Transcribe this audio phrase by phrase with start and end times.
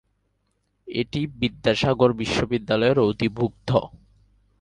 [0.87, 3.69] এটি বিদ্যাসাগর বিশ্ববিদ্যালয়ের অধিভুক্ত।